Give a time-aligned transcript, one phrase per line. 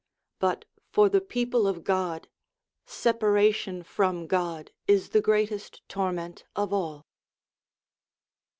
[0.39, 2.27] But for the people of God,
[2.87, 7.05] separation from God is the greatest torment of all.